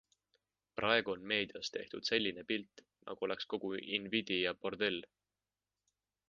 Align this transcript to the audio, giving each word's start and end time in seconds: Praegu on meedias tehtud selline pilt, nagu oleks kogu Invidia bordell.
Praegu 0.79 1.13
on 1.13 1.27
meedias 1.31 1.69
tehtud 1.75 2.07
selline 2.09 2.45
pilt, 2.53 2.83
nagu 3.11 3.27
oleks 3.29 3.49
kogu 3.53 3.71
Invidia 3.99 4.55
bordell. 4.65 4.99